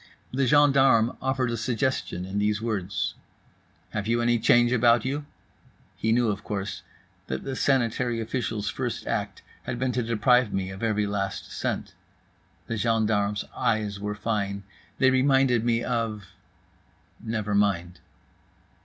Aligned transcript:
The 0.31 0.47
gendarme 0.47 1.15
offered 1.21 1.51
a 1.51 1.57
suggestion, 1.57 2.25
in 2.25 2.39
these 2.39 2.59
words: 2.59 3.13
"Have 3.91 4.07
you 4.07 4.19
any 4.19 4.39
change 4.39 4.71
about 4.71 5.05
you?" 5.05 5.27
He 5.95 6.11
knew, 6.11 6.29
of 6.29 6.43
course, 6.43 6.81
that 7.27 7.43
the 7.43 7.55
sanitary 7.55 8.19
official's 8.19 8.67
first 8.67 9.05
act 9.05 9.43
had 9.65 9.77
been 9.77 9.91
to 9.91 10.01
deprive 10.01 10.51
me 10.51 10.71
of 10.71 10.81
every 10.81 11.05
last 11.05 11.51
cent. 11.51 11.93
The 12.65 12.77
gendarme's 12.77 13.45
eyes 13.55 13.99
were 13.99 14.15
fine. 14.15 14.63
They 14.97 15.11
reminded 15.11 15.63
me 15.63 15.83
of… 15.83 16.25
never 17.21 17.53
mind. 17.53 17.99